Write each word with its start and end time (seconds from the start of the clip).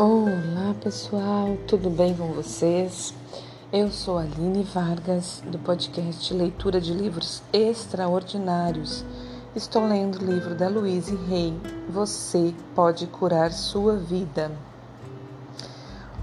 Olá 0.00 0.76
pessoal, 0.80 1.58
tudo 1.66 1.90
bem 1.90 2.14
com 2.14 2.28
vocês? 2.28 3.12
Eu 3.72 3.90
sou 3.90 4.16
Aline 4.16 4.62
Vargas 4.62 5.42
do 5.44 5.58
podcast 5.58 6.32
Leitura 6.32 6.80
de 6.80 6.92
Livros 6.94 7.42
Extraordinários. 7.52 9.04
Estou 9.56 9.84
lendo 9.84 10.20
o 10.20 10.24
livro 10.24 10.54
da 10.54 10.68
Louise 10.68 11.16
Rey, 11.28 11.52
Você 11.88 12.54
Pode 12.76 13.08
Curar 13.08 13.50
Sua 13.50 13.96
Vida. 13.96 14.52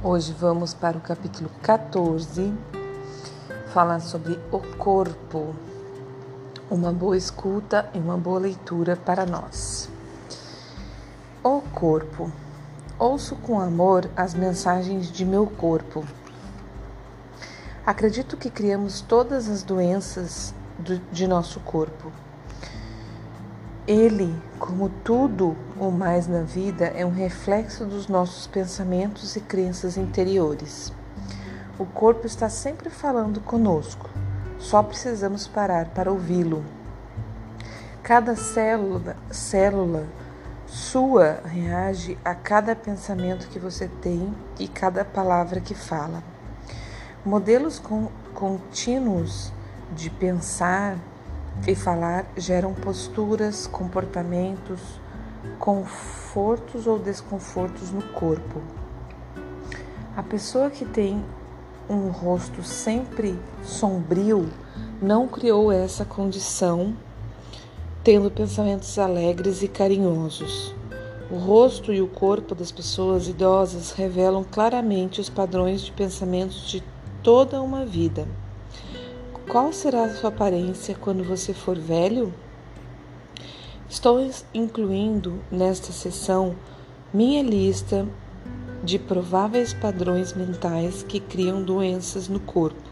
Hoje 0.02 0.34
vamos 0.40 0.74
para 0.74 0.98
o 0.98 1.02
capítulo 1.02 1.50
14, 1.62 2.54
falar 3.74 4.00
sobre 4.00 4.40
o 4.54 4.60
corpo. 4.78 5.54
Uma 6.72 6.94
boa 6.94 7.18
escuta 7.18 7.90
e 7.94 7.98
uma 7.98 8.16
boa 8.16 8.40
leitura 8.40 8.96
para 8.96 9.26
nós. 9.26 9.90
O 11.44 11.60
corpo. 11.74 12.45
Ouço 12.98 13.36
com 13.36 13.60
amor 13.60 14.10
as 14.16 14.34
mensagens 14.34 15.12
de 15.12 15.26
meu 15.26 15.46
corpo. 15.46 16.06
Acredito 17.86 18.38
que 18.38 18.50
criamos 18.50 19.02
todas 19.02 19.50
as 19.50 19.64
doenças 19.64 20.54
do, 20.80 20.98
de 21.12 21.28
nosso 21.28 21.60
corpo. 21.60 22.10
Ele, 23.86 24.34
como 24.58 24.88
tudo 25.04 25.58
o 25.78 25.92
mais 25.92 26.26
na 26.26 26.44
vida, 26.44 26.86
é 26.86 27.06
um 27.06 27.12
reflexo 27.12 27.84
dos 27.84 28.08
nossos 28.08 28.48
pensamentos 28.48 29.36
e 29.36 29.42
crenças 29.42 29.98
interiores. 29.98 30.94
O 31.78 31.86
corpo 31.86 32.26
está 32.26 32.48
sempre 32.48 32.90
falando 32.90 33.42
conosco, 33.42 34.10
só 34.58 34.82
precisamos 34.82 35.50
parar 35.50 35.88
para 35.90 36.10
ouvi-lo. 36.10 36.64
Cada 38.02 38.38
célula, 38.38 39.18
célula 39.30 40.08
sua 40.76 41.40
reage 41.46 42.18
a 42.26 42.36
cada 42.36 42.76
pensamento 42.76 43.48
que 43.48 43.58
você 43.58 43.88
tem 44.02 44.36
e 44.60 44.68
cada 44.68 45.06
palavra 45.06 45.62
que 45.62 45.74
fala. 45.74 46.22
Modelos 47.26 47.82
contínuos 48.34 49.54
de 49.94 50.10
pensar 50.10 50.98
e 51.66 51.74
falar 51.76 52.26
geram 52.36 52.74
posturas, 52.74 53.66
comportamentos, 53.68 54.82
confortos 55.58 56.88
ou 56.88 57.00
desconfortos 57.00 57.92
no 57.92 58.02
corpo. 58.10 58.62
A 60.18 60.24
pessoa 60.24 60.70
que 60.70 60.84
tem 60.84 61.24
um 61.90 62.10
rosto 62.10 62.62
sempre 62.64 63.40
sombrio 63.64 64.50
não 65.02 65.26
criou 65.26 65.72
essa 65.72 66.04
condição 66.04 66.98
tendo 68.06 68.30
pensamentos 68.30 69.00
alegres 69.00 69.64
e 69.64 69.68
carinhosos. 69.68 70.76
O 71.32 71.38
rosto 71.38 71.92
e 71.92 72.04
o 72.04 72.08
corpo 72.08 72.54
das 72.54 72.72
pessoas 72.72 73.28
idosas 73.28 73.94
revelam 73.94 74.44
claramente 74.44 75.20
os 75.20 75.28
padrões 75.28 75.82
de 75.82 75.92
pensamentos 75.92 76.70
de 76.70 76.84
toda 77.24 77.60
uma 77.64 77.84
vida. 77.84 78.28
Qual 79.50 79.74
será 79.74 80.04
a 80.04 80.14
sua 80.14 80.30
aparência 80.30 80.94
quando 80.94 81.24
você 81.24 81.52
for 81.52 81.80
velho? 81.80 82.32
Estou 83.90 84.20
incluindo 84.54 85.42
nesta 85.52 85.92
sessão 85.92 86.56
minha 87.12 87.42
lista 87.42 88.08
de 88.84 89.00
prováveis 89.00 89.74
padrões 89.74 90.32
mentais 90.32 91.02
que 91.02 91.20
criam 91.20 91.64
doenças 91.64 92.28
no 92.28 92.40
corpo 92.40 92.85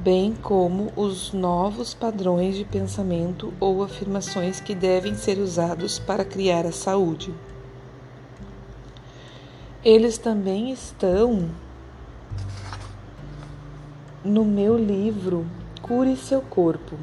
bem 0.00 0.32
como 0.32 0.92
os 0.94 1.32
novos 1.32 1.92
padrões 1.92 2.56
de 2.56 2.64
pensamento 2.64 3.52
ou 3.58 3.82
afirmações 3.82 4.60
que 4.60 4.74
devem 4.74 5.16
ser 5.16 5.38
usados 5.38 5.98
para 5.98 6.24
criar 6.24 6.64
a 6.64 6.72
saúde. 6.72 7.34
Eles 9.84 10.16
também 10.16 10.70
estão 10.70 11.50
no 14.24 14.44
meu 14.44 14.76
livro 14.76 15.46
Cure 15.82 16.16
seu 16.16 16.42
corpo. 16.42 16.96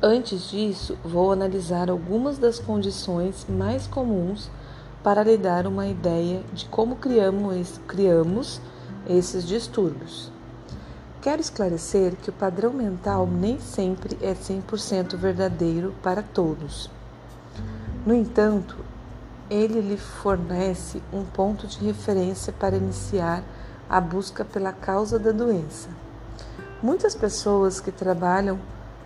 Antes 0.00 0.50
disso, 0.50 0.96
vou 1.04 1.32
analisar 1.32 1.90
algumas 1.90 2.38
das 2.38 2.60
condições 2.60 3.46
mais 3.48 3.86
comuns 3.88 4.48
para 5.02 5.24
lhe 5.24 5.36
dar 5.36 5.66
uma 5.66 5.88
ideia 5.88 6.40
de 6.52 6.66
como 6.66 6.96
criamos, 6.96 7.80
criamos 7.88 8.60
esses 9.08 9.46
distúrbios. 9.46 10.37
Quero 11.20 11.40
esclarecer 11.40 12.14
que 12.14 12.30
o 12.30 12.32
padrão 12.32 12.72
mental 12.72 13.26
nem 13.26 13.58
sempre 13.58 14.16
é 14.22 14.34
100% 14.34 15.16
verdadeiro 15.16 15.92
para 16.00 16.22
todos. 16.22 16.88
No 18.06 18.14
entanto, 18.14 18.76
ele 19.50 19.80
lhe 19.80 19.96
fornece 19.96 21.02
um 21.12 21.24
ponto 21.24 21.66
de 21.66 21.84
referência 21.84 22.52
para 22.52 22.76
iniciar 22.76 23.42
a 23.90 24.00
busca 24.00 24.44
pela 24.44 24.72
causa 24.72 25.18
da 25.18 25.32
doença. 25.32 25.88
Muitas 26.80 27.16
pessoas 27.16 27.80
que 27.80 27.90
trabalham 27.90 28.60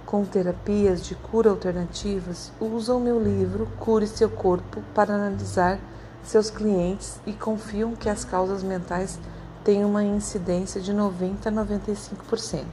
com 0.05 0.23
terapias 0.27 1.03
de 1.07 1.15
cura 1.15 1.49
alternativas 1.49 2.53
usam 2.61 3.01
meu 3.01 3.19
livro 3.19 3.67
Cure 3.79 4.07
Seu 4.07 4.29
Corpo 4.29 4.83
para 4.95 5.15
analisar 5.15 5.79
seus 6.23 6.51
clientes 6.51 7.19
e 7.27 7.33
confiam 7.33 7.97
que 7.97 8.11
as 8.11 8.23
causas 8.23 8.63
mentais 8.63 9.19
tem 9.65 9.85
uma 9.85 10.03
incidência 10.03 10.81
de 10.81 10.93
90 10.93 11.49
a 11.49 11.53
95%. 11.53 12.65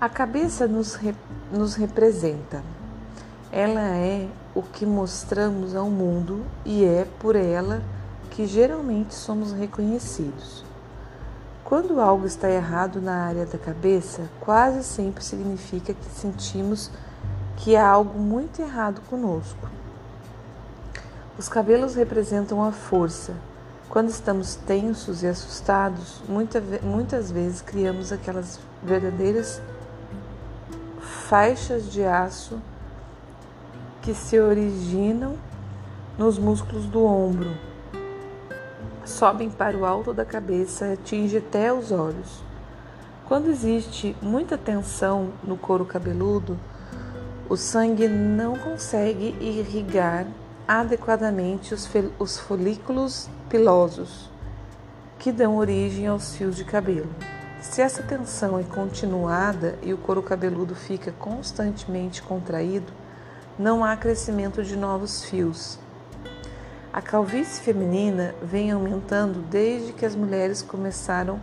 A 0.00 0.08
cabeça 0.08 0.66
nos, 0.66 0.94
re, 0.94 1.14
nos 1.52 1.74
representa. 1.74 2.62
Ela 3.52 3.96
é 3.96 4.28
o 4.54 4.62
que 4.62 4.84
mostramos 4.84 5.76
ao 5.76 5.88
mundo 5.88 6.44
e 6.64 6.84
é 6.84 7.06
por 7.20 7.36
ela 7.36 7.82
que 8.30 8.46
geralmente 8.46 9.14
somos 9.14 9.52
reconhecidos. 9.52 10.64
Quando 11.64 12.00
algo 12.00 12.26
está 12.26 12.50
errado 12.50 13.00
na 13.00 13.26
área 13.26 13.46
da 13.46 13.58
cabeça, 13.58 14.28
quase 14.40 14.82
sempre 14.82 15.22
significa 15.22 15.94
que 15.94 16.04
sentimos 16.06 16.90
que 17.56 17.76
há 17.76 17.88
algo 17.88 18.18
muito 18.18 18.60
errado 18.60 19.00
conosco. 19.08 19.68
Os 21.38 21.48
cabelos 21.48 21.94
representam 21.94 22.62
a 22.62 22.72
força, 22.72 23.34
quando 23.92 24.08
estamos 24.08 24.54
tensos 24.54 25.22
e 25.22 25.26
assustados, 25.26 26.22
muita, 26.26 26.62
muitas 26.82 27.30
vezes 27.30 27.60
criamos 27.60 28.10
aquelas 28.10 28.58
verdadeiras 28.82 29.60
faixas 31.28 31.92
de 31.92 32.02
aço 32.02 32.58
que 34.00 34.14
se 34.14 34.40
originam 34.40 35.34
nos 36.16 36.38
músculos 36.38 36.86
do 36.86 37.04
ombro, 37.04 37.50
sobem 39.04 39.50
para 39.50 39.76
o 39.76 39.84
alto 39.84 40.14
da 40.14 40.24
cabeça 40.24 40.94
atingem 40.94 41.40
até 41.40 41.70
os 41.70 41.92
olhos. 41.92 42.42
Quando 43.28 43.50
existe 43.50 44.16
muita 44.22 44.56
tensão 44.56 45.34
no 45.44 45.58
couro 45.58 45.84
cabeludo, 45.84 46.58
o 47.46 47.58
sangue 47.58 48.08
não 48.08 48.56
consegue 48.56 49.36
irrigar 49.38 50.26
adequadamente 50.66 51.74
os, 51.74 51.88
os 52.18 52.38
folículos 52.38 53.28
pilosos 53.48 54.30
que 55.18 55.30
dão 55.30 55.56
origem 55.56 56.06
aos 56.06 56.34
fios 56.34 56.56
de 56.56 56.64
cabelo. 56.64 57.08
Se 57.60 57.80
essa 57.80 58.02
tensão 58.02 58.58
é 58.58 58.64
continuada 58.64 59.78
e 59.82 59.94
o 59.94 59.98
couro 59.98 60.22
cabeludo 60.22 60.74
fica 60.74 61.12
constantemente 61.12 62.20
contraído, 62.20 62.92
não 63.58 63.84
há 63.84 63.96
crescimento 63.96 64.64
de 64.64 64.76
novos 64.76 65.24
fios. 65.24 65.78
A 66.92 67.00
calvície 67.00 67.62
feminina 67.62 68.34
vem 68.42 68.72
aumentando 68.72 69.40
desde 69.48 69.92
que 69.92 70.04
as 70.04 70.16
mulheres 70.16 70.60
começaram 70.60 71.40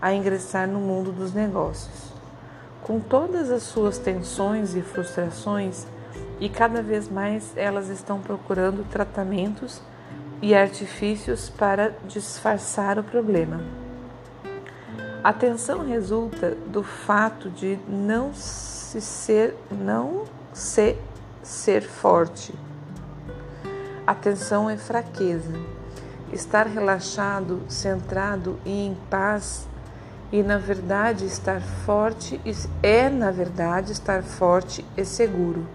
a 0.00 0.12
ingressar 0.12 0.68
no 0.68 0.78
mundo 0.78 1.10
dos 1.10 1.34
negócios. 1.34 2.12
Com 2.82 3.00
todas 3.00 3.50
as 3.50 3.64
suas 3.64 3.98
tensões 3.98 4.76
e 4.76 4.82
frustrações, 4.82 5.86
e 6.40 6.48
cada 6.48 6.82
vez 6.82 7.08
mais 7.08 7.52
elas 7.56 7.88
estão 7.88 8.20
procurando 8.20 8.84
tratamentos 8.90 9.80
e 10.42 10.54
artifícios 10.54 11.48
para 11.48 11.94
disfarçar 12.06 12.98
o 12.98 13.04
problema. 13.04 13.60
A 15.24 15.32
tensão 15.32 15.84
resulta 15.84 16.56
do 16.66 16.82
fato 16.82 17.50
de 17.50 17.78
não 17.88 18.32
se 18.34 19.00
ser 19.00 19.56
não 19.70 20.24
se 20.52 20.96
ser 21.42 21.82
forte. 21.82 22.54
A 24.06 24.14
tensão 24.14 24.70
é 24.70 24.76
fraqueza. 24.76 25.52
Estar 26.32 26.66
relaxado, 26.66 27.62
centrado 27.68 28.58
e 28.64 28.86
em 28.86 28.96
paz 29.10 29.66
e 30.30 30.42
na 30.42 30.58
verdade 30.58 31.24
estar 31.24 31.60
forte 31.60 32.40
é 32.82 33.08
na 33.08 33.30
verdade 33.30 33.92
estar 33.92 34.22
forte 34.22 34.84
e 34.96 35.04
seguro. 35.04 35.66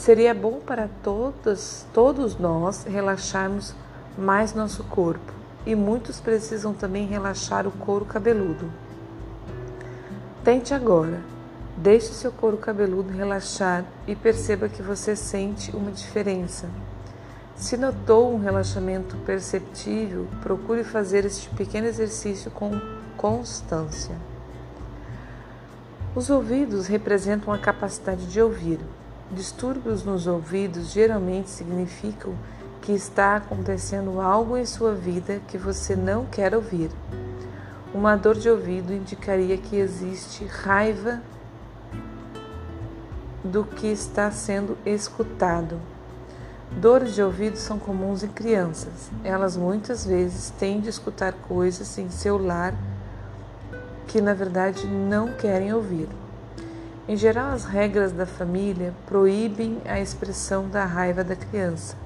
Seria 0.00 0.32
bom 0.32 0.60
para 0.60 0.88
todos, 1.02 1.84
todos 1.92 2.38
nós 2.38 2.84
relaxarmos 2.84 3.74
mais 4.16 4.54
nosso 4.54 4.82
corpo, 4.84 5.30
e 5.66 5.74
muitos 5.74 6.18
precisam 6.18 6.72
também 6.72 7.06
relaxar 7.06 7.66
o 7.66 7.70
couro 7.70 8.06
cabeludo. 8.06 8.72
Tente 10.42 10.72
agora. 10.72 11.20
Deixe 11.76 12.14
seu 12.14 12.32
couro 12.32 12.56
cabeludo 12.56 13.12
relaxar 13.12 13.84
e 14.06 14.16
perceba 14.16 14.70
que 14.70 14.80
você 14.80 15.14
sente 15.14 15.70
uma 15.76 15.90
diferença. 15.90 16.66
Se 17.54 17.76
notou 17.76 18.34
um 18.34 18.40
relaxamento 18.40 19.18
perceptível, 19.18 20.26
procure 20.42 20.82
fazer 20.82 21.26
este 21.26 21.50
pequeno 21.50 21.86
exercício 21.86 22.50
com 22.50 22.70
constância. 23.18 24.16
Os 26.16 26.30
ouvidos 26.30 26.86
representam 26.86 27.52
a 27.52 27.58
capacidade 27.58 28.26
de 28.26 28.40
ouvir. 28.40 28.80
Distúrbios 29.32 30.02
nos 30.02 30.26
ouvidos 30.26 30.90
geralmente 30.90 31.50
significam 31.50 32.34
que 32.82 32.90
está 32.90 33.36
acontecendo 33.36 34.20
algo 34.20 34.56
em 34.56 34.66
sua 34.66 34.92
vida 34.92 35.40
que 35.46 35.56
você 35.56 35.94
não 35.94 36.26
quer 36.26 36.52
ouvir. 36.52 36.90
Uma 37.94 38.16
dor 38.16 38.36
de 38.36 38.50
ouvido 38.50 38.92
indicaria 38.92 39.56
que 39.56 39.76
existe 39.76 40.44
raiva 40.44 41.20
do 43.44 43.62
que 43.64 43.86
está 43.86 44.32
sendo 44.32 44.76
escutado. 44.84 45.80
Dores 46.72 47.14
de 47.14 47.22
ouvido 47.22 47.56
são 47.56 47.78
comuns 47.78 48.24
em 48.24 48.28
crianças. 48.28 49.10
Elas 49.22 49.56
muitas 49.56 50.04
vezes 50.04 50.50
têm 50.50 50.80
de 50.80 50.88
escutar 50.88 51.32
coisas 51.32 51.96
em 51.98 52.10
seu 52.10 52.36
lar 52.36 52.74
que 54.08 54.20
na 54.20 54.34
verdade 54.34 54.88
não 54.88 55.32
querem 55.34 55.72
ouvir. 55.72 56.08
Em 57.10 57.16
geral, 57.16 57.50
as 57.50 57.64
regras 57.64 58.12
da 58.12 58.24
família 58.24 58.94
proíbem 59.04 59.78
a 59.84 59.98
expressão 59.98 60.68
da 60.68 60.84
raiva 60.84 61.24
da 61.24 61.34
criança, 61.34 61.96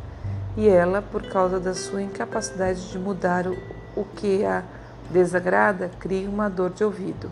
e 0.56 0.66
ela, 0.66 1.02
por 1.02 1.24
causa 1.24 1.60
da 1.60 1.74
sua 1.74 2.00
incapacidade 2.00 2.90
de 2.90 2.98
mudar 2.98 3.46
o, 3.46 4.06
que 4.16 4.46
a 4.46 4.62
desagrada, 5.10 5.90
cria 5.98 6.26
uma 6.26 6.48
dor 6.48 6.70
de 6.70 6.82
ouvido. 6.82 7.30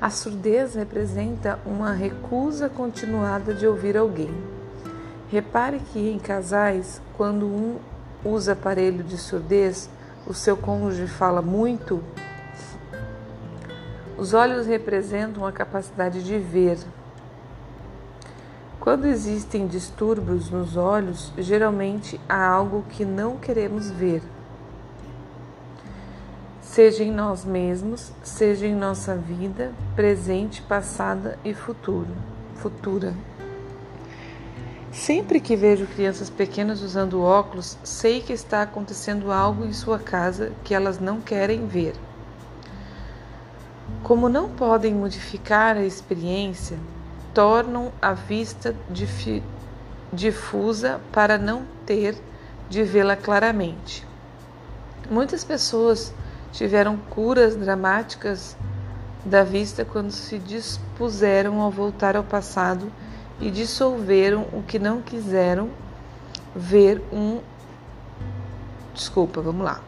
A 0.00 0.10
surdez 0.10 0.74
representa 0.74 1.56
uma 1.64 1.92
recusa 1.92 2.68
continuada 2.68 3.54
de 3.54 3.64
ouvir 3.64 3.96
alguém. 3.96 4.34
Repare 5.30 5.78
que 5.78 6.10
em 6.10 6.18
casais, 6.18 7.00
quando 7.16 7.46
um 7.46 7.76
usa 8.24 8.54
aparelho 8.54 9.04
de 9.04 9.16
surdez, 9.16 9.88
o 10.26 10.34
seu 10.34 10.56
cônjuge 10.56 11.06
fala 11.06 11.40
muito. 11.40 12.02
Os 14.18 14.34
olhos 14.34 14.66
representam 14.66 15.46
a 15.46 15.52
capacidade 15.52 16.22
de 16.22 16.38
ver. 16.38 16.76
Quando 18.78 19.06
existem 19.06 19.66
distúrbios 19.66 20.50
nos 20.50 20.76
olhos, 20.76 21.32
geralmente 21.38 22.20
há 22.28 22.46
algo 22.46 22.84
que 22.90 23.04
não 23.04 23.38
queremos 23.38 23.90
ver 23.90 24.22
seja 26.78 27.02
em 27.02 27.10
nós 27.10 27.44
mesmos, 27.44 28.12
seja 28.22 28.64
em 28.64 28.72
nossa 28.72 29.16
vida, 29.16 29.72
presente, 29.96 30.62
passada 30.62 31.36
e 31.44 31.52
futuro, 31.52 32.06
futura. 32.54 33.12
Sempre 34.92 35.40
que 35.40 35.56
vejo 35.56 35.88
crianças 35.88 36.30
pequenas 36.30 36.80
usando 36.80 37.20
óculos, 37.20 37.76
sei 37.82 38.20
que 38.20 38.32
está 38.32 38.62
acontecendo 38.62 39.32
algo 39.32 39.64
em 39.64 39.72
sua 39.72 39.98
casa 39.98 40.52
que 40.62 40.72
elas 40.72 41.00
não 41.00 41.20
querem 41.20 41.66
ver. 41.66 41.94
Como 44.02 44.28
não 44.28 44.48
podem 44.48 44.94
modificar 44.94 45.76
a 45.76 45.84
experiência, 45.84 46.78
tornam 47.34 47.92
a 48.00 48.12
vista 48.12 48.74
difusa 50.12 51.00
para 51.12 51.36
não 51.36 51.64
ter 51.84 52.16
de 52.68 52.82
vê-la 52.82 53.16
claramente. 53.16 54.06
Muitas 55.10 55.44
pessoas 55.44 56.12
tiveram 56.52 56.96
curas 56.96 57.56
dramáticas 57.56 58.56
da 59.24 59.42
vista 59.42 59.84
quando 59.84 60.10
se 60.10 60.38
dispuseram 60.38 61.64
a 61.66 61.68
voltar 61.68 62.16
ao 62.16 62.24
passado 62.24 62.90
e 63.40 63.50
dissolveram 63.50 64.46
o 64.52 64.62
que 64.62 64.78
não 64.78 65.00
quiseram 65.02 65.70
ver 66.54 67.02
um. 67.12 67.40
Desculpa, 68.94 69.40
vamos 69.40 69.64
lá. 69.64 69.80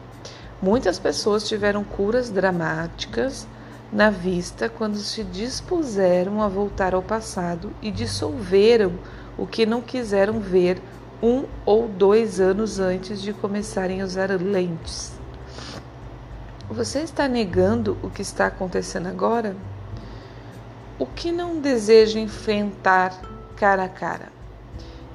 Muitas 0.61 0.99
pessoas 0.99 1.47
tiveram 1.47 1.83
curas 1.83 2.29
dramáticas 2.29 3.47
na 3.91 4.09
vista 4.09 4.69
quando 4.69 4.97
se 4.97 5.23
dispuseram 5.23 6.41
a 6.41 6.47
voltar 6.47 6.95
ao 6.95 7.01
passado 7.01 7.71
e 7.81 7.91
dissolveram 7.91 8.93
o 9.37 9.45
que 9.45 9.65
não 9.65 9.81
quiseram 9.81 10.39
ver 10.39 10.81
um 11.21 11.45
ou 11.65 11.87
dois 11.87 12.39
anos 12.39 12.79
antes 12.79 13.21
de 13.21 13.33
começarem 13.33 14.01
a 14.01 14.05
usar 14.05 14.29
lentes. 14.41 15.11
Você 16.69 16.99
está 16.99 17.27
negando 17.27 17.97
o 18.01 18.09
que 18.09 18.21
está 18.21 18.47
acontecendo 18.47 19.07
agora? 19.07 19.55
O 20.97 21.05
que 21.05 21.31
não 21.31 21.59
deseja 21.59 22.19
enfrentar 22.19 23.19
cara 23.57 23.83
a 23.83 23.89
cara? 23.89 24.29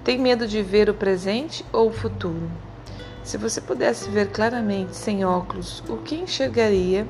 Tem 0.04 0.18
medo 0.18 0.46
de 0.46 0.62
ver 0.62 0.90
o 0.90 0.94
presente 0.94 1.64
ou 1.72 1.88
o 1.88 1.92
futuro? 1.92 2.50
Se 3.24 3.38
você 3.38 3.60
pudesse 3.60 4.08
ver 4.10 4.30
claramente 4.30 4.94
sem 4.94 5.24
óculos, 5.24 5.82
o 5.88 5.96
que 5.96 6.14
enxergaria 6.14 7.06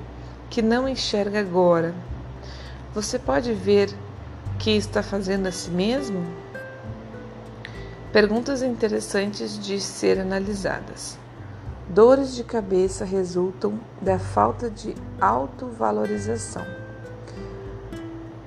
que 0.50 0.62
não 0.62 0.88
enxerga 0.88 1.40
agora? 1.40 1.94
Você 2.94 3.19
pode 3.19 3.52
ver 3.52 3.90
que 4.58 4.70
está 4.70 5.02
fazendo 5.02 5.46
a 5.46 5.52
si 5.52 5.70
mesmo? 5.70 6.25
Perguntas 8.12 8.62
interessantes 8.62 9.58
de 9.58 9.81
ser 9.81 10.19
analisadas. 10.19 11.19
Dores 11.88 12.34
de 12.34 12.43
cabeça 12.43 13.04
resultam 13.04 13.78
da 14.00 14.19
falta 14.19 14.70
de 14.70 14.94
autovalorização. 15.20 16.64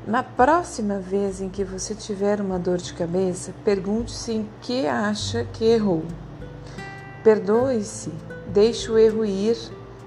Na 0.08 0.24
próxima 0.24 0.98
vez 0.98 1.40
em 1.40 1.50
que 1.50 1.64
você 1.64 1.94
tiver 1.94 2.42
uma 2.42 2.58
dor 2.58 2.78
de 2.78 2.94
cabeça, 2.94 3.54
pergunte-se 3.64 4.34
em 4.34 4.50
que 4.60 4.88
acha 4.88 5.46
que 5.54 5.66
errou. 5.66 6.04
Perdoe-se, 7.24 8.12
deixe 8.48 8.90
o 8.90 8.98
erro 8.98 9.24
ir 9.24 9.56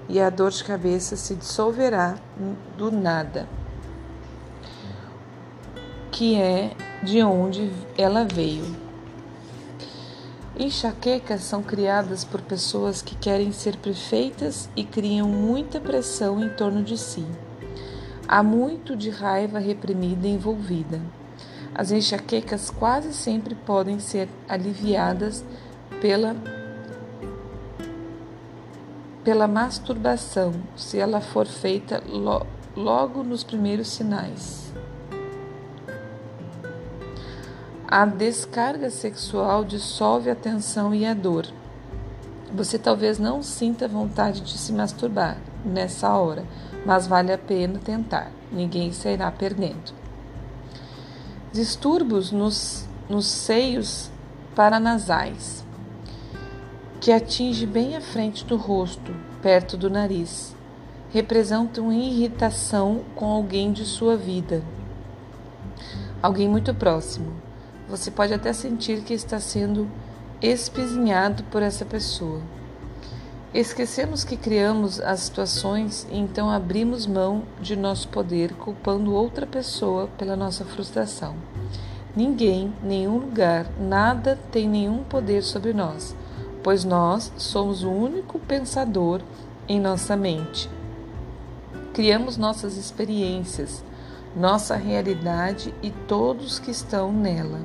e 0.07 0.19
a 0.19 0.29
dor 0.29 0.51
de 0.51 0.63
cabeça 0.63 1.15
se 1.15 1.35
dissolverá 1.35 2.17
do 2.77 2.91
nada, 2.91 3.47
que 6.11 6.35
é 6.35 6.71
de 7.03 7.21
onde 7.23 7.71
ela 7.97 8.25
veio. 8.25 8.83
Enxaquecas 10.57 11.41
são 11.41 11.63
criadas 11.63 12.23
por 12.23 12.39
pessoas 12.39 13.01
que 13.01 13.15
querem 13.15 13.51
ser 13.51 13.75
perfeitas 13.77 14.69
e 14.75 14.83
criam 14.83 15.27
muita 15.27 15.79
pressão 15.79 16.43
em 16.43 16.49
torno 16.49 16.83
de 16.83 16.95
si. 16.95 17.25
Há 18.27 18.43
muito 18.43 18.95
de 18.95 19.09
raiva 19.09 19.57
reprimida 19.57 20.27
envolvida. 20.27 21.01
As 21.73 21.91
enxaquecas 21.91 22.69
quase 22.69 23.13
sempre 23.13 23.55
podem 23.55 23.99
ser 23.99 24.29
aliviadas 24.47 25.43
pela 25.99 26.35
pela 29.23 29.47
masturbação, 29.47 30.53
se 30.75 30.99
ela 30.99 31.21
for 31.21 31.45
feita 31.45 32.03
lo, 32.05 32.45
logo 32.75 33.23
nos 33.23 33.43
primeiros 33.43 33.87
sinais. 33.87 34.73
A 37.87 38.05
descarga 38.05 38.89
sexual 38.89 39.63
dissolve 39.63 40.29
a 40.29 40.35
tensão 40.35 40.93
e 40.93 41.05
a 41.05 41.13
dor. 41.13 41.45
Você 42.53 42.77
talvez 42.77 43.17
não 43.17 43.41
sinta 43.41 43.87
vontade 43.87 44.41
de 44.41 44.57
se 44.57 44.73
masturbar 44.73 45.37
nessa 45.63 46.09
hora, 46.15 46.43
mas 46.85 47.07
vale 47.07 47.31
a 47.31 47.37
pena 47.37 47.79
tentar, 47.79 48.31
ninguém 48.51 48.91
sairá 48.91 49.31
perdendo. 49.31 49.93
Distúrbios 51.51 52.31
nos, 52.31 52.87
nos 53.07 53.27
seios 53.27 54.09
paranasais, 54.55 55.62
que 57.03 57.11
atinge 57.11 57.65
bem 57.65 57.97
a 57.97 57.99
frente 57.99 58.45
do 58.45 58.55
rosto, 58.55 59.13
perto 59.41 59.75
do 59.75 59.89
nariz, 59.89 60.55
representam 61.11 61.91
irritação 61.91 63.01
com 63.13 63.25
alguém 63.25 63.73
de 63.73 63.83
sua 63.83 64.15
vida, 64.15 64.63
alguém 66.21 66.47
muito 66.47 66.73
próximo. 66.73 67.33
Você 67.89 68.09
pode 68.09 68.33
até 68.33 68.53
sentir 68.53 69.01
que 69.01 69.13
está 69.13 69.37
sendo 69.37 69.85
espizinhado 70.41 71.43
por 71.51 71.61
essa 71.61 71.83
pessoa. 71.83 72.39
Esquecemos 73.53 74.23
que 74.23 74.37
criamos 74.37 75.01
as 75.01 75.19
situações 75.19 76.07
e 76.09 76.17
então 76.17 76.49
abrimos 76.49 77.05
mão 77.05 77.43
de 77.59 77.75
nosso 77.75 78.07
poder, 78.07 78.53
culpando 78.53 79.13
outra 79.13 79.45
pessoa 79.45 80.07
pela 80.17 80.37
nossa 80.37 80.63
frustração. 80.63 81.35
Ninguém, 82.15 82.73
nenhum 82.81 83.17
lugar, 83.17 83.67
nada 83.77 84.39
tem 84.53 84.69
nenhum 84.69 85.03
poder 85.03 85.43
sobre 85.43 85.73
nós, 85.73 86.15
pois 86.63 86.85
nós 86.85 87.31
somos 87.37 87.83
o 87.83 87.91
único 87.91 88.39
pensador 88.39 89.21
em 89.67 89.79
nossa 89.79 90.15
mente. 90.15 90.69
Criamos 91.93 92.37
nossas 92.37 92.77
experiências, 92.77 93.83
nossa 94.35 94.75
realidade 94.75 95.73
e 95.83 95.91
todos 95.91 96.57
que 96.57 96.71
estão 96.71 97.11
nela. 97.11 97.59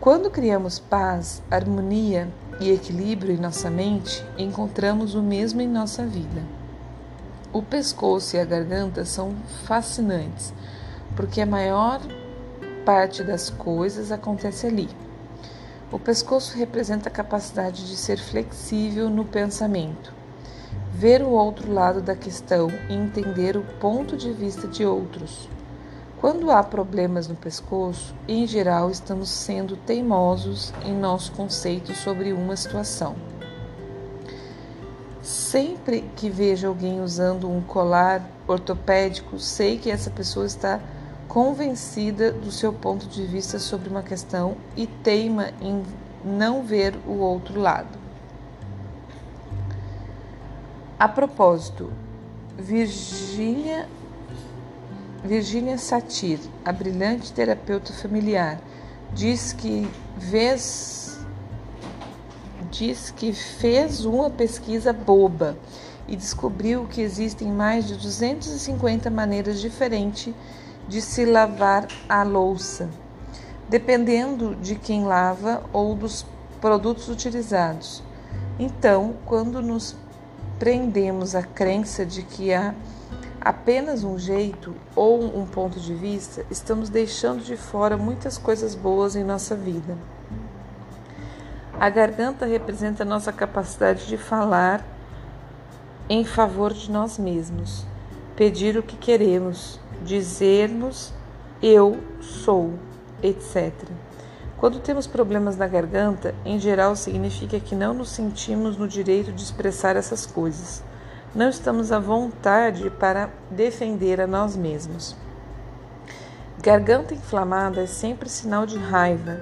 Quando 0.00 0.30
criamos 0.30 0.78
paz, 0.78 1.42
harmonia 1.50 2.28
e 2.60 2.70
equilíbrio 2.70 3.34
em 3.34 3.38
nossa 3.38 3.68
mente, 3.70 4.24
encontramos 4.38 5.14
o 5.14 5.22
mesmo 5.22 5.60
em 5.60 5.68
nossa 5.68 6.06
vida. 6.06 6.42
O 7.52 7.60
pescoço 7.62 8.36
e 8.36 8.38
a 8.38 8.44
garganta 8.44 9.04
são 9.04 9.34
fascinantes, 9.64 10.54
porque 11.16 11.40
a 11.40 11.46
maior 11.46 12.00
parte 12.84 13.24
das 13.24 13.50
coisas 13.50 14.12
acontece 14.12 14.66
ali. 14.66 14.88
O 15.92 15.98
pescoço 15.98 16.56
representa 16.56 17.08
a 17.08 17.12
capacidade 17.12 17.84
de 17.88 17.96
ser 17.96 18.16
flexível 18.16 19.10
no 19.10 19.24
pensamento, 19.24 20.14
ver 20.92 21.20
o 21.20 21.30
outro 21.30 21.72
lado 21.72 22.00
da 22.00 22.14
questão 22.14 22.68
e 22.88 22.94
entender 22.94 23.56
o 23.56 23.62
ponto 23.80 24.16
de 24.16 24.32
vista 24.32 24.68
de 24.68 24.86
outros. 24.86 25.48
Quando 26.20 26.48
há 26.52 26.62
problemas 26.62 27.26
no 27.26 27.34
pescoço, 27.34 28.14
em 28.28 28.46
geral 28.46 28.88
estamos 28.88 29.30
sendo 29.30 29.76
teimosos 29.76 30.72
em 30.84 30.94
nosso 30.94 31.32
conceito 31.32 31.92
sobre 31.92 32.32
uma 32.32 32.54
situação. 32.54 33.16
Sempre 35.20 36.08
que 36.14 36.30
vejo 36.30 36.68
alguém 36.68 37.02
usando 37.02 37.50
um 37.50 37.60
colar 37.60 38.24
ortopédico, 38.46 39.40
sei 39.40 39.76
que 39.76 39.90
essa 39.90 40.10
pessoa 40.10 40.46
está 40.46 40.78
convencida 41.30 42.32
do 42.32 42.50
seu 42.50 42.72
ponto 42.72 43.06
de 43.06 43.24
vista 43.24 43.60
sobre 43.60 43.88
uma 43.88 44.02
questão 44.02 44.56
e 44.76 44.84
teima 44.84 45.52
em 45.62 45.84
não 46.24 46.64
ver 46.64 46.92
o 47.06 47.18
outro 47.18 47.60
lado. 47.60 47.96
A 50.98 51.08
propósito, 51.08 51.92
Virginia, 52.58 53.88
Virginia 55.24 55.78
Satir, 55.78 56.40
a 56.64 56.72
brilhante 56.72 57.32
terapeuta 57.32 57.92
familiar, 57.92 58.60
diz 59.14 59.52
que 59.52 59.88
vez, 60.16 61.16
diz 62.72 63.12
que 63.12 63.32
fez 63.32 64.04
uma 64.04 64.30
pesquisa 64.30 64.92
boba 64.92 65.56
e 66.08 66.16
descobriu 66.16 66.88
que 66.88 67.00
existem 67.00 67.52
mais 67.52 67.86
de 67.86 67.94
250 67.94 69.08
maneiras 69.10 69.60
diferentes 69.60 70.34
de 70.90 71.00
se 71.00 71.24
lavar 71.24 71.86
a 72.08 72.24
louça, 72.24 72.90
dependendo 73.68 74.56
de 74.56 74.74
quem 74.74 75.04
lava 75.04 75.62
ou 75.72 75.94
dos 75.94 76.26
produtos 76.60 77.08
utilizados. 77.08 78.02
Então, 78.58 79.14
quando 79.24 79.62
nos 79.62 79.94
prendemos 80.58 81.36
à 81.36 81.44
crença 81.44 82.04
de 82.04 82.24
que 82.24 82.52
há 82.52 82.74
apenas 83.40 84.02
um 84.02 84.18
jeito 84.18 84.74
ou 84.96 85.22
um 85.22 85.46
ponto 85.46 85.78
de 85.78 85.94
vista, 85.94 86.44
estamos 86.50 86.90
deixando 86.90 87.44
de 87.44 87.56
fora 87.56 87.96
muitas 87.96 88.36
coisas 88.36 88.74
boas 88.74 89.14
em 89.14 89.22
nossa 89.22 89.54
vida. 89.54 89.96
A 91.78 91.88
garganta 91.88 92.46
representa 92.46 93.04
nossa 93.04 93.32
capacidade 93.32 94.08
de 94.08 94.18
falar 94.18 94.84
em 96.08 96.24
favor 96.24 96.74
de 96.74 96.90
nós 96.90 97.16
mesmos, 97.16 97.86
pedir 98.34 98.76
o 98.76 98.82
que 98.82 98.96
queremos, 98.96 99.78
dizermos 100.02 101.12
eu 101.62 101.98
sou, 102.20 102.72
etc. 103.22 103.72
Quando 104.56 104.80
temos 104.80 105.06
problemas 105.06 105.56
na 105.56 105.66
garganta, 105.66 106.34
em 106.44 106.58
geral 106.58 106.94
significa 106.94 107.58
que 107.58 107.74
não 107.74 107.94
nos 107.94 108.10
sentimos 108.10 108.76
no 108.76 108.86
direito 108.86 109.32
de 109.32 109.42
expressar 109.42 109.96
essas 109.96 110.26
coisas. 110.26 110.82
Não 111.34 111.48
estamos 111.48 111.92
à 111.92 111.98
vontade 111.98 112.90
para 112.90 113.30
defender 113.50 114.20
a 114.20 114.26
nós 114.26 114.56
mesmos. 114.56 115.16
Garganta 116.62 117.14
inflamada 117.14 117.80
é 117.80 117.86
sempre 117.86 118.28
sinal 118.28 118.66
de 118.66 118.76
raiva. 118.76 119.40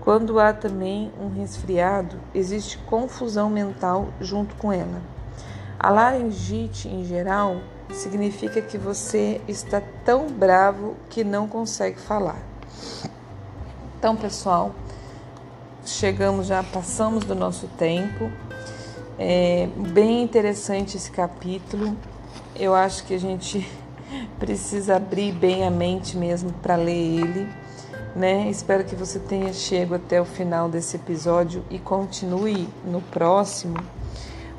Quando 0.00 0.38
há 0.38 0.52
também 0.52 1.10
um 1.18 1.28
resfriado, 1.28 2.16
existe 2.34 2.76
confusão 2.78 3.48
mental 3.48 4.08
junto 4.20 4.54
com 4.56 4.70
ela. 4.70 5.00
A 5.78 5.90
laringite, 5.90 6.88
em 6.88 7.04
geral, 7.04 7.56
significa 7.94 8.60
que 8.60 8.76
você 8.76 9.40
está 9.48 9.82
tão 10.04 10.28
bravo 10.28 10.96
que 11.08 11.24
não 11.24 11.48
consegue 11.48 11.98
falar. 11.98 12.38
Então, 13.98 14.14
pessoal, 14.14 14.74
chegamos 15.84 16.46
já, 16.46 16.62
passamos 16.62 17.24
do 17.24 17.34
nosso 17.34 17.66
tempo. 17.78 18.30
É 19.18 19.68
bem 19.92 20.22
interessante 20.22 20.96
esse 20.96 21.10
capítulo. 21.10 21.96
Eu 22.54 22.74
acho 22.74 23.04
que 23.04 23.14
a 23.14 23.18
gente 23.18 23.68
precisa 24.38 24.96
abrir 24.96 25.32
bem 25.32 25.66
a 25.66 25.70
mente 25.70 26.16
mesmo 26.16 26.52
para 26.62 26.76
ler 26.76 26.92
ele. 26.92 27.48
Né? 28.14 28.48
Espero 28.48 28.84
que 28.84 28.94
você 28.94 29.18
tenha 29.18 29.52
chegado 29.52 29.96
até 29.96 30.20
o 30.20 30.24
final 30.24 30.68
desse 30.68 30.96
episódio 30.96 31.64
e 31.70 31.78
continue 31.78 32.68
no 32.84 33.00
próximo, 33.00 33.76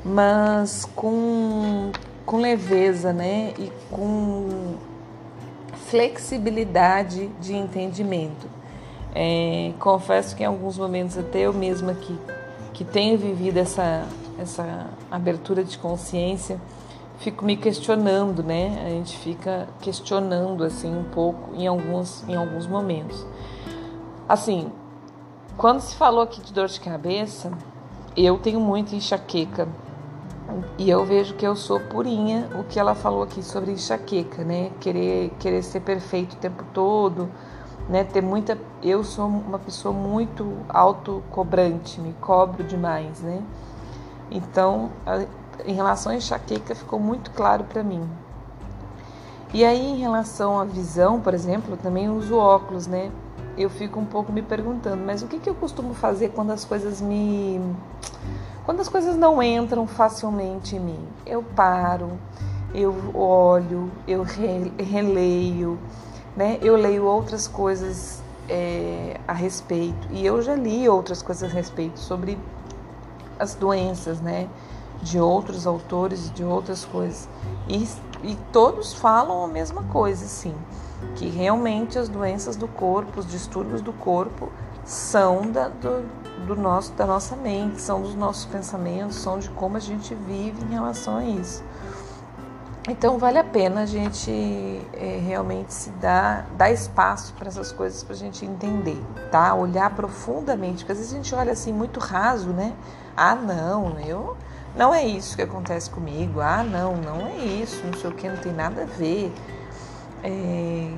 mas 0.04 0.86
com 0.94 1.90
com 2.30 2.36
leveza, 2.36 3.12
né? 3.12 3.52
E 3.58 3.72
com 3.90 4.76
flexibilidade 5.88 7.26
de 7.40 7.56
entendimento. 7.56 8.46
É, 9.12 9.72
confesso 9.80 10.36
que 10.36 10.44
em 10.44 10.46
alguns 10.46 10.78
momentos 10.78 11.18
até 11.18 11.40
eu 11.40 11.52
mesma 11.52 11.92
que, 11.92 12.16
que 12.72 12.84
tenho 12.84 13.18
vivido 13.18 13.56
essa, 13.56 14.06
essa 14.38 14.90
abertura 15.10 15.64
de 15.64 15.76
consciência, 15.76 16.60
fico 17.18 17.44
me 17.44 17.56
questionando, 17.56 18.44
né? 18.44 18.80
A 18.86 18.90
gente 18.90 19.18
fica 19.18 19.66
questionando 19.80 20.62
assim 20.62 20.96
um 20.96 21.02
pouco 21.10 21.56
em 21.56 21.66
alguns, 21.66 22.22
em 22.28 22.36
alguns 22.36 22.64
momentos. 22.64 23.26
Assim, 24.28 24.70
quando 25.56 25.80
se 25.80 25.96
falou 25.96 26.22
aqui 26.22 26.40
de 26.40 26.52
dor 26.52 26.68
de 26.68 26.78
cabeça, 26.78 27.50
eu 28.16 28.38
tenho 28.38 28.60
muita 28.60 28.94
enxaqueca 28.94 29.66
e 30.78 30.88
eu 30.88 31.04
vejo 31.04 31.34
que 31.34 31.46
eu 31.46 31.54
sou 31.54 31.80
purinha 31.80 32.48
o 32.58 32.64
que 32.64 32.78
ela 32.78 32.94
falou 32.94 33.22
aqui 33.22 33.42
sobre 33.42 33.72
enxaqueca, 33.72 34.44
né? 34.44 34.70
Querer, 34.80 35.30
querer 35.38 35.62
ser 35.62 35.80
perfeito 35.80 36.34
o 36.34 36.36
tempo 36.36 36.64
todo, 36.72 37.28
né? 37.88 38.04
Ter 38.04 38.22
muita. 38.22 38.56
Eu 38.82 39.04
sou 39.04 39.26
uma 39.26 39.58
pessoa 39.58 39.92
muito 39.92 40.56
autocobrante, 40.68 42.00
me 42.00 42.12
cobro 42.14 42.64
demais, 42.64 43.20
né? 43.20 43.42
Então, 44.30 44.90
em 45.66 45.74
relação 45.74 46.12
à 46.12 46.16
enxaqueca, 46.16 46.74
ficou 46.74 46.98
muito 46.98 47.30
claro 47.32 47.64
para 47.64 47.82
mim. 47.82 48.08
E 49.52 49.64
aí, 49.64 49.84
em 49.84 49.96
relação 49.96 50.60
à 50.60 50.64
visão, 50.64 51.20
por 51.20 51.34
exemplo, 51.34 51.74
eu 51.74 51.76
também 51.76 52.08
uso 52.08 52.36
óculos, 52.36 52.86
né? 52.86 53.10
Eu 53.58 53.68
fico 53.68 53.98
um 53.98 54.06
pouco 54.06 54.32
me 54.32 54.42
perguntando, 54.42 55.02
mas 55.04 55.22
o 55.22 55.26
que, 55.26 55.38
que 55.38 55.50
eu 55.50 55.54
costumo 55.54 55.92
fazer 55.92 56.28
quando 56.30 56.52
as 56.52 56.64
coisas 56.64 57.00
me 57.00 57.60
quando 58.70 58.82
as 58.82 58.88
coisas 58.88 59.16
não 59.16 59.42
entram 59.42 59.84
facilmente 59.84 60.76
em 60.76 60.78
mim, 60.78 61.08
eu 61.26 61.42
paro, 61.42 62.12
eu 62.72 62.94
olho, 63.12 63.90
eu 64.06 64.22
releio, 64.22 65.76
né? 66.36 66.56
Eu 66.62 66.76
leio 66.76 67.04
outras 67.04 67.48
coisas 67.48 68.22
é, 68.48 69.18
a 69.26 69.32
respeito 69.32 70.06
e 70.12 70.24
eu 70.24 70.40
já 70.40 70.54
li 70.54 70.88
outras 70.88 71.20
coisas 71.20 71.50
a 71.50 71.52
respeito 71.52 71.98
sobre 71.98 72.38
as 73.40 73.56
doenças, 73.56 74.20
né? 74.20 74.48
De 75.02 75.18
outros 75.18 75.66
autores, 75.66 76.30
de 76.30 76.44
outras 76.44 76.84
coisas 76.84 77.28
e, 77.68 77.88
e 78.22 78.36
todos 78.52 78.94
falam 78.94 79.42
a 79.42 79.48
mesma 79.48 79.82
coisa, 79.82 80.24
sim, 80.26 80.54
que 81.16 81.28
realmente 81.28 81.98
as 81.98 82.08
doenças 82.08 82.54
do 82.54 82.68
corpo, 82.68 83.18
os 83.18 83.26
distúrbios 83.26 83.80
do 83.80 83.92
corpo 83.92 84.48
são 84.90 85.42
da, 85.52 85.68
do, 85.68 86.04
do 86.48 86.56
nosso, 86.56 86.92
da 86.94 87.06
nossa 87.06 87.36
mente, 87.36 87.80
são 87.80 88.02
dos 88.02 88.16
nossos 88.16 88.44
pensamentos, 88.46 89.16
são 89.16 89.38
de 89.38 89.48
como 89.50 89.76
a 89.76 89.80
gente 89.80 90.12
vive 90.16 90.64
em 90.64 90.72
relação 90.72 91.16
a 91.16 91.24
isso. 91.24 91.62
Então 92.88 93.16
vale 93.16 93.38
a 93.38 93.44
pena 93.44 93.82
a 93.82 93.86
gente 93.86 94.32
é, 94.92 95.20
realmente 95.24 95.72
se 95.72 95.90
dar, 95.90 96.44
dar 96.56 96.72
espaço 96.72 97.32
para 97.34 97.46
essas 97.46 97.70
coisas 97.70 98.02
para 98.02 98.14
a 98.14 98.18
gente 98.18 98.44
entender, 98.44 99.00
tá? 99.30 99.54
Olhar 99.54 99.94
profundamente, 99.94 100.78
porque 100.78 100.90
às 100.90 100.98
vezes 100.98 101.12
a 101.12 101.16
gente 101.16 101.34
olha 101.36 101.52
assim 101.52 101.72
muito 101.72 102.00
raso, 102.00 102.48
né? 102.48 102.72
Ah, 103.16 103.36
não, 103.36 103.96
eu 104.00 104.36
não 104.74 104.92
é 104.92 105.04
isso 105.04 105.36
que 105.36 105.42
acontece 105.42 105.88
comigo. 105.88 106.40
Ah, 106.40 106.64
não, 106.64 106.96
não 106.96 107.28
é 107.28 107.36
isso, 107.36 107.80
não 107.86 107.92
sei 107.92 108.10
o 108.10 108.12
que, 108.12 108.28
não 108.28 108.38
tem 108.38 108.52
nada 108.52 108.82
a 108.82 108.86
ver. 108.86 109.32
É, 110.24 110.90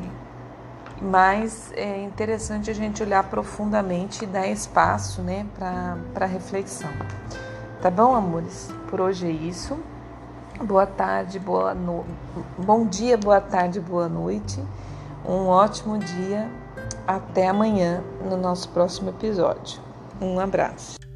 mas 1.02 1.72
é 1.74 2.00
interessante 2.04 2.70
a 2.70 2.74
gente 2.74 3.02
olhar 3.02 3.24
profundamente 3.24 4.22
e 4.22 4.26
dar 4.26 4.46
espaço 4.46 5.20
né, 5.20 5.44
para 6.14 6.26
reflexão. 6.26 6.90
Tá 7.80 7.90
bom, 7.90 8.14
amores? 8.14 8.70
Por 8.88 9.00
hoje 9.00 9.26
é 9.26 9.30
isso. 9.30 9.76
Boa 10.62 10.86
tarde, 10.86 11.40
boa 11.40 11.74
no... 11.74 12.04
bom 12.56 12.86
dia, 12.86 13.18
boa 13.18 13.40
tarde, 13.40 13.80
boa 13.80 14.08
noite. 14.08 14.62
Um 15.26 15.48
ótimo 15.48 15.98
dia. 15.98 16.48
Até 17.04 17.48
amanhã 17.48 18.02
no 18.24 18.36
nosso 18.36 18.68
próximo 18.68 19.10
episódio. 19.10 19.80
Um 20.20 20.38
abraço. 20.38 21.11